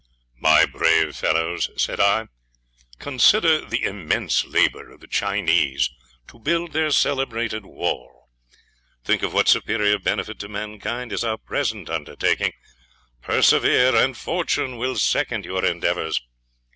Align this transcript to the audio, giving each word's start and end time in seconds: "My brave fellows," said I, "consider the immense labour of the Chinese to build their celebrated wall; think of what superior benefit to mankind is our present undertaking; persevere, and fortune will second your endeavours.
"My 0.39 0.65
brave 0.65 1.15
fellows," 1.15 1.69
said 1.77 1.99
I, 1.99 2.25
"consider 2.97 3.63
the 3.63 3.83
immense 3.83 4.43
labour 4.43 4.89
of 4.89 4.99
the 4.99 5.05
Chinese 5.07 5.91
to 6.27 6.39
build 6.39 6.73
their 6.73 6.89
celebrated 6.89 7.67
wall; 7.67 8.27
think 9.03 9.21
of 9.21 9.31
what 9.31 9.47
superior 9.47 9.99
benefit 9.99 10.39
to 10.39 10.49
mankind 10.49 11.11
is 11.13 11.23
our 11.23 11.37
present 11.37 11.87
undertaking; 11.87 12.53
persevere, 13.21 13.95
and 13.95 14.17
fortune 14.17 14.77
will 14.77 14.95
second 14.95 15.45
your 15.45 15.63
endeavours. 15.63 16.19